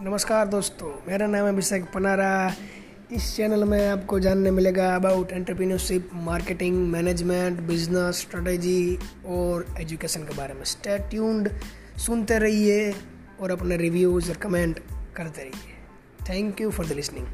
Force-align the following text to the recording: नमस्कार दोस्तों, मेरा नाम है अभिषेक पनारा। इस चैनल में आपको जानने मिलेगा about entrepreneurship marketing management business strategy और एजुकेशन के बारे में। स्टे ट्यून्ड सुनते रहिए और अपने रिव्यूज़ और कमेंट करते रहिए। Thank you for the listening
नमस्कार 0.00 0.48
दोस्तों, 0.48 1.02
मेरा 1.08 1.26
नाम 1.26 1.46
है 1.46 1.52
अभिषेक 1.52 1.84
पनारा। 1.84 2.54
इस 3.12 3.36
चैनल 3.36 3.64
में 3.64 3.88
आपको 3.88 4.20
जानने 4.20 4.50
मिलेगा 4.50 4.96
about 4.96 5.32
entrepreneurship 5.32 6.10
marketing 6.14 6.88
management 6.88 7.60
business 7.60 8.14
strategy 8.14 8.98
और 9.26 9.74
एजुकेशन 9.80 10.20
के 10.20 10.36
बारे 10.36 10.54
में। 10.54 10.64
स्टे 10.64 10.98
ट्यून्ड 10.98 11.50
सुनते 12.06 12.38
रहिए 12.38 12.94
और 13.40 13.50
अपने 13.50 13.76
रिव्यूज़ 13.76 14.30
और 14.30 14.36
कमेंट 14.36 14.78
करते 15.16 15.40
रहिए। 15.42 15.74
Thank 16.30 16.60
you 16.60 16.70
for 16.70 16.86
the 16.86 16.92
listening 16.92 17.26